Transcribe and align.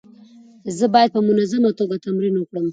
زه 0.77 0.85
باید 0.93 1.13
په 1.15 1.21
منظمه 1.27 1.69
توګه 1.79 1.95
تمرین 2.05 2.35
وکړم. 2.37 2.65